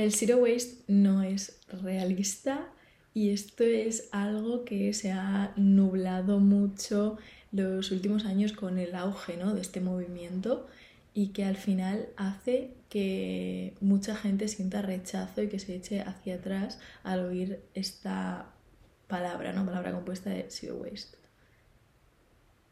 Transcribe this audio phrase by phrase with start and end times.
[0.00, 2.72] El zero waste no es realista
[3.12, 7.18] y esto es algo que se ha nublado mucho
[7.52, 9.52] los últimos años con el auge ¿no?
[9.52, 10.66] de este movimiento
[11.12, 16.36] y que al final hace que mucha gente sienta rechazo y que se eche hacia
[16.36, 18.54] atrás al oír esta
[19.06, 19.66] palabra, ¿no?
[19.66, 21.18] Palabra compuesta de zero waste.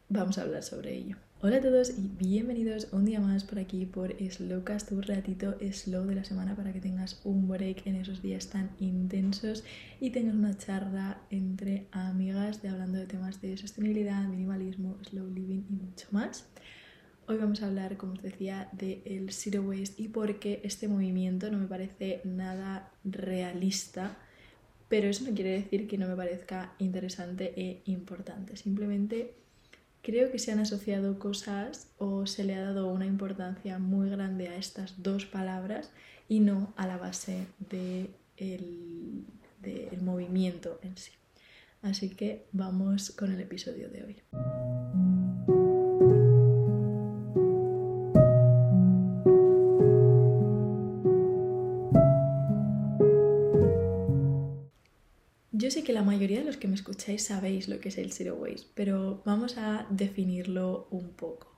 [0.09, 1.17] Vamos a hablar sobre ello.
[1.41, 6.05] Hola a todos y bienvenidos un día más por aquí por Slowcast, tu ratito slow
[6.05, 9.63] de la semana para que tengas un break en esos días tan intensos
[10.01, 15.63] y tengas una charla entre amigas de hablando de temas de sostenibilidad, minimalismo, slow living
[15.71, 16.45] y mucho más.
[17.29, 20.89] Hoy vamos a hablar, como os decía, del el zero waste y por qué este
[20.89, 24.19] movimiento no me parece nada realista,
[24.89, 28.57] pero eso no quiere decir que no me parezca interesante e importante.
[28.57, 29.39] Simplemente
[30.03, 34.49] creo que se han asociado cosas o se le ha dado una importancia muy grande
[34.49, 35.91] a estas dos palabras
[36.29, 38.15] y no a la base del
[39.61, 41.13] de movimiento en sí.
[41.83, 45.58] Así que vamos con el episodio de hoy.
[55.59, 58.13] Yo sé que la mayoría de los que me escucháis sabéis lo que es el
[58.13, 61.53] Zero Waste, pero vamos a definirlo un poco.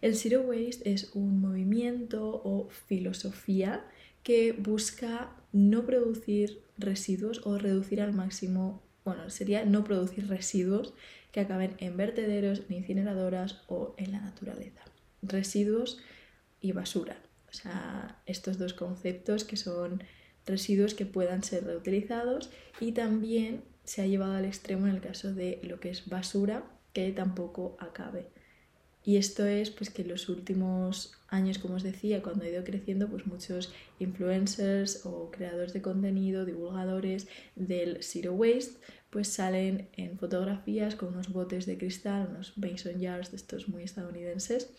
[0.00, 3.84] El Zero Waste es un movimiento o filosofía
[4.24, 10.92] que busca no producir residuos o reducir al máximo, bueno, sería no producir residuos
[11.30, 14.80] que acaben en vertederos, en incineradoras o en la naturaleza.
[15.22, 16.00] Residuos
[16.60, 17.16] y basura.
[17.48, 20.02] O sea, estos dos conceptos que son
[20.46, 25.34] residuos que puedan ser reutilizados y también se ha llevado al extremo en el caso
[25.34, 28.28] de lo que es basura que tampoco acabe.
[29.04, 32.64] Y esto es pues que en los últimos años, como os decía, cuando ha ido
[32.64, 38.80] creciendo, pues muchos influencers o creadores de contenido, divulgadores del zero waste,
[39.10, 43.84] pues salen en fotografías con unos botes de cristal, unos mason jars de estos muy
[43.84, 44.70] estadounidenses,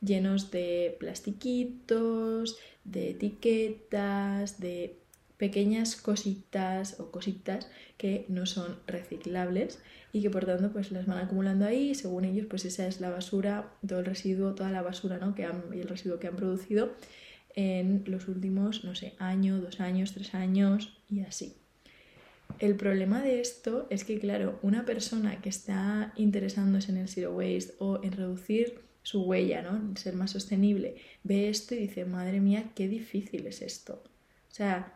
[0.00, 5.03] llenos de plastiquitos, de etiquetas, de
[5.44, 7.68] pequeñas cositas o cositas
[7.98, 9.78] que no son reciclables
[10.10, 12.98] y que por tanto pues las van acumulando ahí y según ellos pues esa es
[13.02, 13.52] la basura,
[13.86, 15.34] todo el residuo, toda la basura ¿no?
[15.34, 16.92] que han, y el residuo que han producido
[17.54, 21.54] en los últimos, no sé, año, dos años, tres años y así.
[22.58, 27.36] El problema de esto es que, claro, una persona que está interesándose en el zero
[27.36, 29.94] waste o en reducir su huella, ¿no?
[29.96, 34.02] Ser más sostenible, ve esto y dice, madre mía, qué difícil es esto.
[34.50, 34.94] O sea,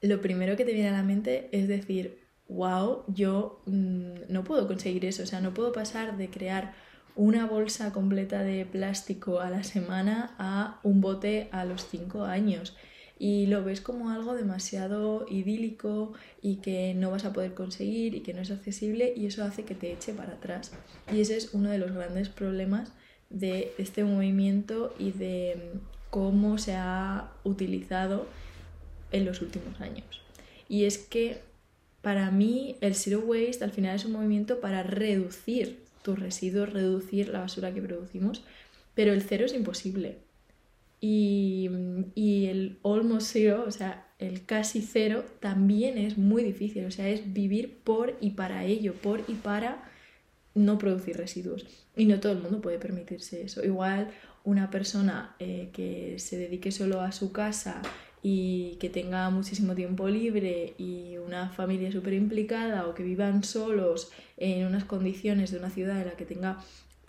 [0.00, 4.66] lo primero que te viene a la mente es decir, wow, yo mm, no puedo
[4.66, 6.74] conseguir eso, o sea, no puedo pasar de crear
[7.14, 12.76] una bolsa completa de plástico a la semana a un bote a los cinco años.
[13.18, 18.20] Y lo ves como algo demasiado idílico y que no vas a poder conseguir y
[18.20, 20.70] que no es accesible y eso hace que te eche para atrás.
[21.12, 22.92] Y ese es uno de los grandes problemas
[23.30, 25.78] de este movimiento y de mm,
[26.10, 28.26] cómo se ha utilizado
[29.12, 30.22] en los últimos años.
[30.68, 31.38] Y es que
[32.02, 37.28] para mí el zero waste al final es un movimiento para reducir tus residuos, reducir
[37.28, 38.42] la basura que producimos,
[38.94, 40.18] pero el cero es imposible.
[41.00, 41.70] Y,
[42.14, 46.84] y el almost zero, o sea, el casi cero, también es muy difícil.
[46.86, 49.88] O sea, es vivir por y para ello, por y para
[50.54, 51.66] no producir residuos.
[51.96, 53.64] Y no todo el mundo puede permitirse eso.
[53.64, 54.10] Igual
[54.44, 57.82] una persona eh, que se dedique solo a su casa
[58.22, 64.10] y que tenga muchísimo tiempo libre y una familia súper implicada o que vivan solos
[64.36, 66.58] en unas condiciones de una ciudad en la que tenga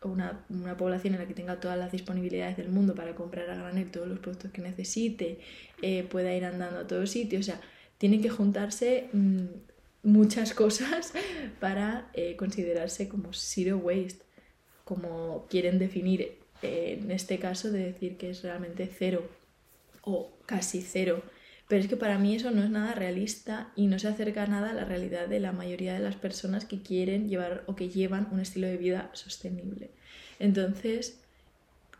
[0.03, 3.55] una, una, población en la que tenga todas las disponibilidades del mundo para comprar a
[3.55, 5.39] granel todos los productos que necesite,
[5.81, 7.61] eh, pueda ir andando a todos sitios, o sea,
[7.97, 9.45] tienen que juntarse mm,
[10.03, 11.13] muchas cosas
[11.59, 14.23] para eh, considerarse como zero waste,
[14.85, 19.23] como quieren definir eh, en este caso de decir que es realmente cero
[20.09, 21.23] o casi cero.
[21.67, 24.71] Pero es que para mí eso no es nada realista y no se acerca nada
[24.71, 28.27] a la realidad de la mayoría de las personas que quieren llevar o que llevan
[28.31, 29.91] un estilo de vida sostenible.
[30.39, 31.19] Entonces,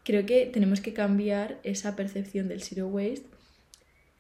[0.04, 3.28] creo que tenemos que cambiar esa percepción del zero waste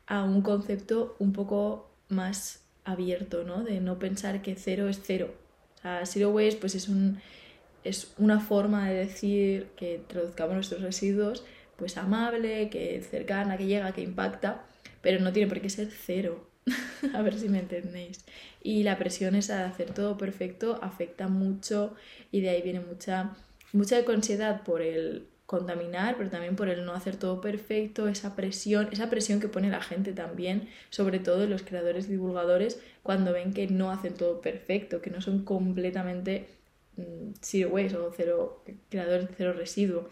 [0.06, 3.63] a un concepto un poco más abierto, ¿no?
[3.63, 5.33] De no pensar que cero es cero.
[5.83, 7.19] O zero waste pues es, un,
[7.83, 11.44] es una forma de decir que traduzcamos nuestros residuos
[11.80, 14.64] pues amable, que cercana, que llega, que impacta,
[15.02, 16.48] pero no tiene por qué ser cero.
[17.14, 18.26] a ver si me entendéis.
[18.62, 21.96] Y la presión esa de hacer todo perfecto afecta mucho
[22.31, 23.36] y de ahí viene mucha,
[23.74, 28.90] mucha ansiedad por el contaminar, pero también por el no hacer todo perfecto, esa presión,
[28.92, 33.66] esa presión que pone la gente también, sobre todo los creadores divulgadores, cuando ven que
[33.66, 36.46] no hacen todo perfecto, que no son completamente
[36.98, 40.10] mm, zero waste o cero, creadores cero residuo.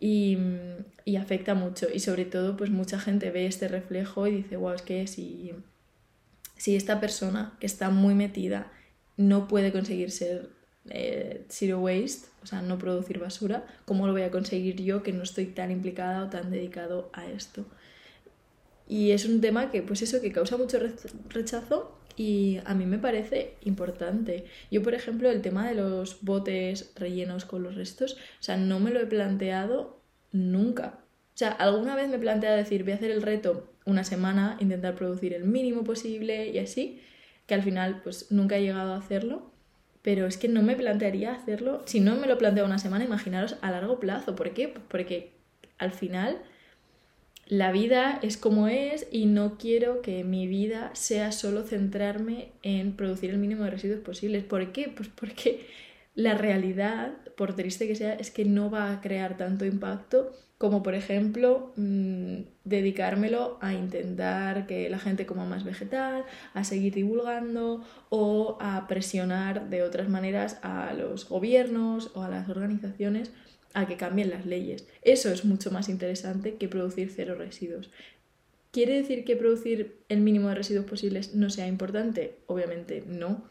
[0.00, 0.38] Y,
[1.04, 1.86] y, afecta mucho.
[1.92, 5.52] Y sobre todo, pues mucha gente ve este reflejo y dice, wow, es que si,
[6.56, 8.72] si esta persona que está muy metida
[9.18, 10.48] no puede conseguir ser
[10.88, 15.12] eh, zero waste, o sea, no producir basura, ¿cómo lo voy a conseguir yo que
[15.12, 17.66] no estoy tan implicada o tan dedicado a esto?
[18.88, 20.78] Y es un tema que, pues eso, que causa mucho
[21.28, 24.44] rechazo y a mí me parece importante.
[24.70, 28.80] Yo, por ejemplo, el tema de los botes rellenos con los restos, o sea, no
[28.80, 30.00] me lo he planteado
[30.32, 31.00] nunca.
[31.34, 34.56] O sea, alguna vez me he planteado decir, voy a hacer el reto una semana,
[34.60, 37.00] intentar producir el mínimo posible y así,
[37.46, 39.50] que al final pues nunca he llegado a hacerlo
[40.02, 43.56] pero es que no me plantearía hacerlo, si no me lo planteo una semana, imaginaros
[43.60, 44.34] a largo plazo.
[44.34, 44.72] ¿Por qué?
[44.88, 45.32] Porque
[45.78, 46.38] al final
[47.50, 52.92] la vida es como es y no quiero que mi vida sea solo centrarme en
[52.92, 54.44] producir el mínimo de residuos posibles.
[54.44, 54.88] ¿Por qué?
[54.88, 55.66] Pues porque
[56.14, 60.84] la realidad, por triste que sea, es que no va a crear tanto impacto como
[60.84, 66.24] por ejemplo mm, dedicármelo a intentar que la gente coma más vegetal,
[66.54, 72.48] a seguir divulgando o a presionar de otras maneras a los gobiernos o a las
[72.48, 73.32] organizaciones
[73.74, 74.86] a que cambien las leyes.
[75.02, 77.90] Eso es mucho más interesante que producir cero residuos.
[78.72, 82.36] ¿Quiere decir que producir el mínimo de residuos posibles no sea importante?
[82.46, 83.44] Obviamente no.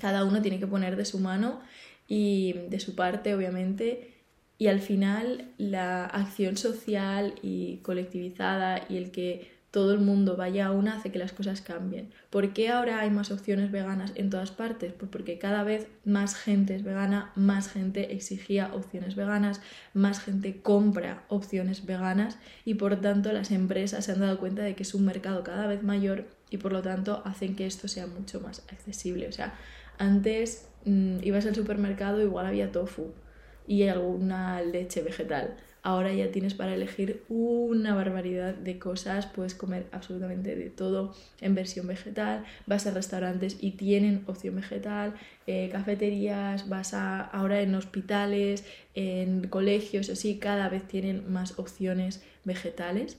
[0.00, 1.60] Cada uno tiene que poner de su mano
[2.06, 4.14] y de su parte, obviamente,
[4.58, 10.66] y al final la acción social y colectivizada y el que todo el mundo vaya
[10.66, 12.10] a una hace que las cosas cambien.
[12.28, 14.92] ¿Por qué ahora hay más opciones veganas en todas partes?
[14.92, 19.60] Pues porque cada vez más gente es vegana, más gente exigía opciones veganas,
[19.94, 24.74] más gente compra opciones veganas y por tanto las empresas se han dado cuenta de
[24.74, 28.08] que es un mercado cada vez mayor y por lo tanto hacen que esto sea
[28.08, 29.28] mucho más accesible.
[29.28, 29.54] O sea,
[29.98, 33.12] antes mmm, ibas al supermercado igual había tofu
[33.68, 35.56] y alguna leche vegetal.
[35.82, 41.54] Ahora ya tienes para elegir una barbaridad de cosas, puedes comer absolutamente de todo en
[41.54, 45.14] versión vegetal, vas a restaurantes y tienen opción vegetal,
[45.46, 52.22] eh, cafeterías, vas a ahora en hospitales, en colegios, así, cada vez tienen más opciones
[52.44, 53.16] vegetales.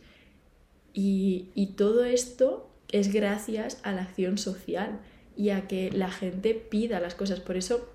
[0.94, 5.00] Y, y todo esto es gracias a la acción social
[5.36, 7.40] y a que la gente pida las cosas.
[7.40, 7.90] Por eso,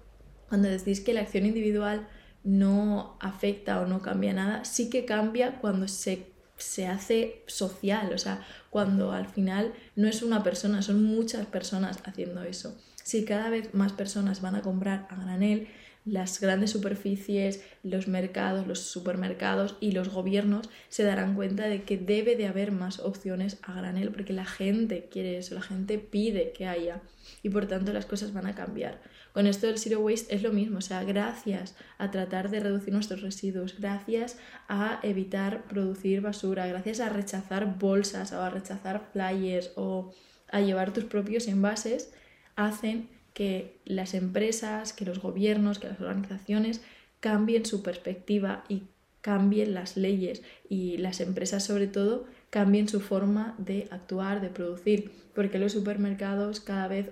[0.49, 2.09] cuando decís que la acción individual
[2.47, 8.19] no afecta o no cambia nada, sí que cambia cuando se, se hace social, o
[8.19, 12.79] sea, cuando al final no es una persona, son muchas personas haciendo eso.
[13.03, 15.69] Si cada vez más personas van a comprar a granel,
[16.07, 21.99] las grandes superficies, los mercados, los supermercados y los gobiernos se darán cuenta de que
[21.99, 26.53] debe de haber más opciones a granel porque la gente quiere eso, la gente pide
[26.53, 27.03] que haya
[27.43, 29.03] y por tanto las cosas van a cambiar.
[29.33, 32.95] Con esto del zero waste es lo mismo, o sea, gracias a tratar de reducir
[32.95, 34.39] nuestros residuos, gracias
[34.69, 40.15] a evitar producir basura, gracias a rechazar bolsas o a rechazar flyers o
[40.53, 42.15] a llevar tus propios envases,
[42.55, 46.81] hacen que las empresas, que los gobiernos, que las organizaciones
[47.21, 48.85] cambien su perspectiva y
[49.21, 55.11] cambien las leyes y las empresas sobre todo cambien su forma de actuar, de producir,
[55.35, 57.11] porque los supermercados cada vez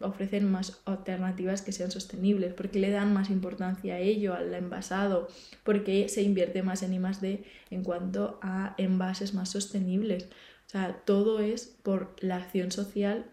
[0.00, 5.28] ofrecen más alternativas que sean sostenibles, porque le dan más importancia a ello, al envasado,
[5.62, 10.24] porque se invierte más en I+D en cuanto a envases más sostenibles.
[10.66, 13.26] O sea, todo es por la acción social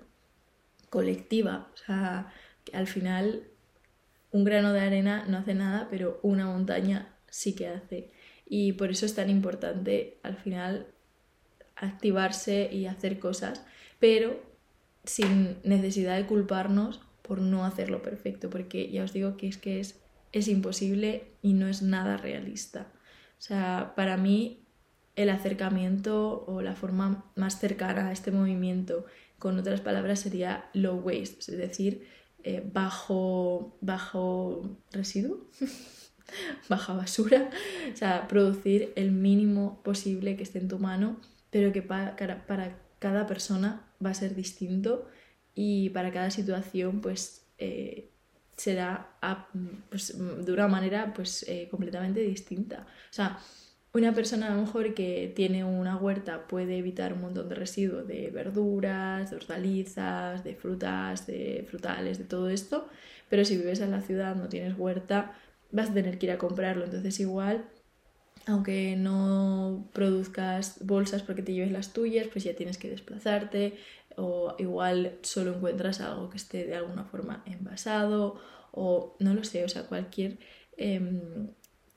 [0.90, 1.70] colectiva.
[1.74, 2.34] O sea,
[2.66, 3.44] que al final
[4.32, 8.12] un grano de arena no hace nada, pero una montaña sí que hace.
[8.46, 10.88] Y por eso es tan importante al final
[11.76, 13.64] activarse y hacer cosas,
[14.00, 14.42] pero
[15.04, 19.80] sin necesidad de culparnos por no hacerlo perfecto, porque ya os digo que es que
[19.80, 20.00] es,
[20.32, 22.88] es imposible y no es nada realista.
[23.38, 24.66] O sea, para mí
[25.16, 29.06] el acercamiento o la forma más cercana a este movimiento
[29.40, 32.08] con otras palabras sería low waste, es decir,
[32.44, 35.48] eh, bajo, bajo residuo,
[36.70, 37.50] baja basura,
[37.92, 41.20] o sea, producir el mínimo posible que esté en tu mano,
[41.50, 42.16] pero que para,
[42.46, 45.08] para cada persona va a ser distinto
[45.56, 48.12] y para cada situación pues eh,
[48.56, 49.18] será
[49.90, 52.86] pues, de una manera pues eh, completamente distinta.
[53.10, 53.40] O sea,
[53.94, 58.08] una persona a lo mejor que tiene una huerta puede evitar un montón de residuos
[58.08, 62.88] de verduras, de hortalizas, de frutas, de frutales, de todo esto,
[63.30, 65.34] pero si vives en la ciudad, no tienes huerta,
[65.72, 66.86] vas a tener que ir a comprarlo.
[66.86, 67.66] Entonces igual
[68.46, 73.78] aunque no produzcas bolsas porque te lleves las tuyas, pues ya tienes que desplazarte
[74.16, 78.40] o igual solo encuentras algo que esté de alguna forma envasado
[78.72, 80.40] o no lo sé, o sea, cualquier,
[80.78, 81.50] em,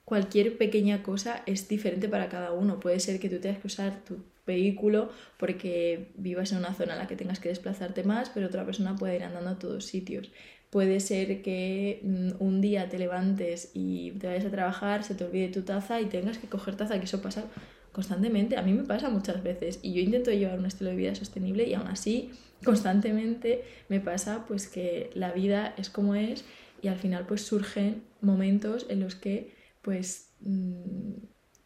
[0.05, 2.79] cualquier pequeña cosa es diferente para cada uno.
[2.79, 6.99] Puede ser que tú tengas que usar tu vehículo porque vivas en una zona en
[6.99, 10.31] la que tengas que desplazarte más, pero otra persona puede ir andando a todos sitios.
[10.69, 15.23] Puede ser que mm, un día te levantes y te vayas a trabajar, se te
[15.23, 17.45] olvide tu taza y tengas que coger taza, que eso pasa
[17.91, 18.57] constantemente.
[18.57, 21.67] A mí me pasa muchas veces y yo intento llevar un estilo de vida sostenible
[21.67, 22.31] y aún así
[22.65, 26.43] constantemente me pasa pues que la vida es como es
[26.81, 29.51] y al final pues surgen momentos en los que
[29.83, 31.13] pues mm,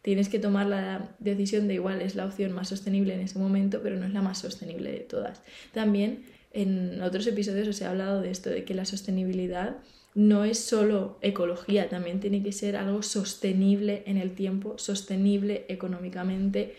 [0.02, 3.80] tienes que tomar la decisión de igual es la opción más sostenible en ese momento,
[3.82, 5.42] pero no es la más sostenible de todas.
[5.72, 9.78] También en otros episodios os he hablado de esto, de que la sostenibilidad
[10.14, 16.74] no es solo ecología, también tiene que ser algo sostenible en el tiempo, sostenible económicamente,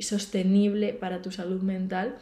[0.00, 2.16] sostenible para tu salud mental.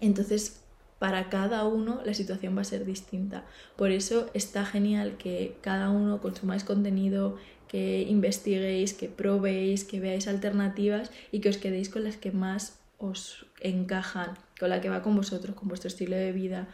[0.00, 0.62] Entonces,
[0.98, 3.44] para cada uno la situación va a ser distinta.
[3.76, 7.36] Por eso está genial que cada uno consumáis contenido,
[7.68, 12.80] que investiguéis, que probéis, que veáis alternativas y que os quedéis con las que más
[12.98, 16.68] os encajan, con la que va con vosotros, con vuestro estilo de vida,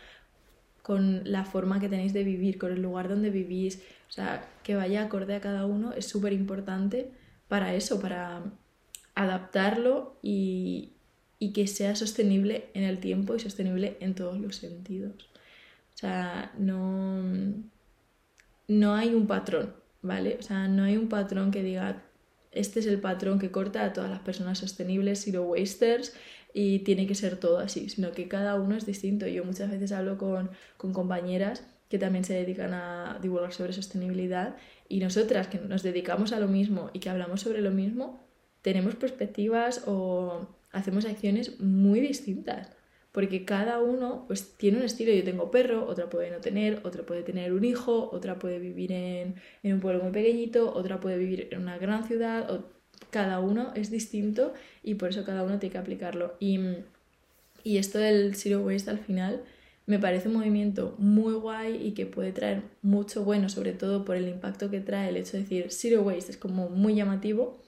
[0.83, 4.75] con la forma que tenéis de vivir, con el lugar donde vivís, o sea, que
[4.75, 7.11] vaya acorde a cada uno es súper importante
[7.49, 8.43] para eso, para
[9.15, 10.94] adaptarlo y,
[11.45, 15.29] y que sea sostenible en el tiempo y sostenible en todos los sentidos.
[15.95, 17.23] O sea, no,
[18.67, 20.39] no hay un patrón, ¿vale?
[20.41, 22.03] O sea, no hay un patrón que diga
[22.51, 26.15] este es el patrón que corta a todas las personas sostenibles, zero wasters,
[26.55, 29.27] y tiene que ser todo así, sino que cada uno es distinto.
[29.27, 34.57] Yo muchas veces hablo con, con compañeras que también se dedican a divulgar sobre sostenibilidad
[34.89, 38.25] y nosotras que nos dedicamos a lo mismo y que hablamos sobre lo mismo,
[38.63, 42.71] tenemos perspectivas o hacemos acciones muy distintas
[43.15, 45.13] porque cada uno pues tiene un estilo.
[45.13, 48.91] Yo tengo perro, otra puede no tener, otra puede tener un hijo, otra puede vivir
[48.91, 52.65] en, un pueblo muy pequeñito, otra puede vivir en una gran ciudad, o,
[53.11, 54.53] cada uno es distinto
[54.83, 56.35] y por eso cada uno tiene que aplicarlo.
[56.41, 56.59] Y,
[57.63, 59.45] y esto del Zero Waste al final
[59.87, 64.17] me parece un movimiento muy guay y que puede traer mucho bueno, sobre todo por
[64.17, 67.64] el impacto que trae el hecho de decir Zero Waste es como muy llamativo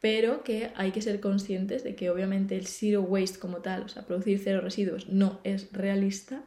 [0.00, 3.88] pero que hay que ser conscientes de que obviamente el zero waste como tal, o
[3.88, 6.42] sea, producir cero residuos no es realista,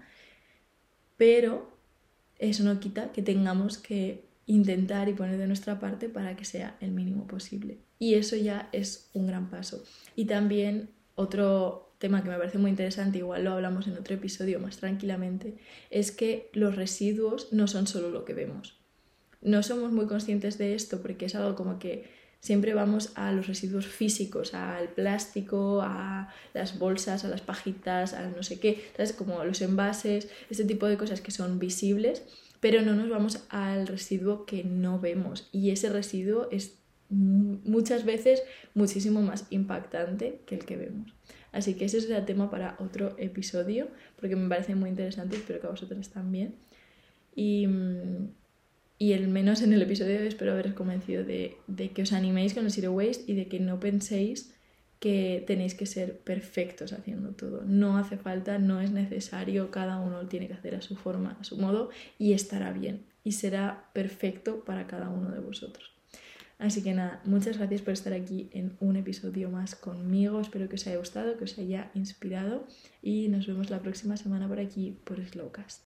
[1.18, 1.72] pero
[2.40, 6.76] eso no quita que tengamos que intentar y poner de nuestra parte para que sea
[6.82, 7.78] el mínimo posible.
[8.00, 9.84] Y eso ya es un gran paso.
[10.16, 14.60] Y también otro tema que me parece muy interesante, igual lo hablamos en otro episodio
[14.60, 15.56] más tranquilamente,
[15.90, 18.78] es que los residuos no son solo lo que vemos.
[19.42, 22.10] No somos muy conscientes de esto porque es algo como que
[22.44, 28.28] siempre vamos a los residuos físicos, al plástico, a las bolsas, a las pajitas, a
[28.28, 29.14] no sé qué, ¿sabes?
[29.14, 32.22] Como los envases, este tipo de cosas que son visibles,
[32.60, 35.48] pero no nos vamos al residuo que no vemos.
[35.54, 36.76] Y ese residuo es
[37.10, 41.14] muchas veces muchísimo más impactante que el que vemos.
[41.54, 43.88] Así que ese es el tema para otro episodio,
[44.20, 46.56] porque me parece muy interesante, espero que a vosotros también.
[47.36, 48.28] Y mm,
[48.98, 52.66] y el menos en el episodio espero haberos convencido de, de que os animéis con
[52.66, 54.54] el Zero Waste y de que no penséis
[55.00, 57.64] que tenéis que ser perfectos haciendo todo.
[57.66, 61.38] No hace falta, no es necesario, cada uno lo tiene que hacer a su forma,
[61.42, 65.92] a su modo y estará bien y será perfecto para cada uno de vosotros.
[66.60, 70.40] Así que nada, muchas gracias por estar aquí en un episodio más conmigo.
[70.40, 72.66] Espero que os haya gustado, que os haya inspirado
[73.02, 75.82] y nos vemos la próxima semana por aquí por Slowcast.